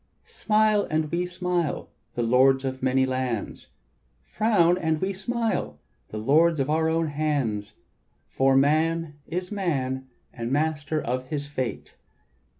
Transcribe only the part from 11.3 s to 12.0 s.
fate.